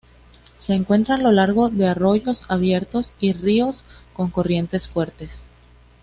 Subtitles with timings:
[0.57, 5.43] Se encuentra a lo largo de arroyos abiertos y ríos con corrientes fuertes.